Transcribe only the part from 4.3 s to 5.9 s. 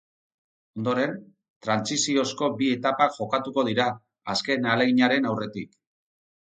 azken ahaleginaren aurretik.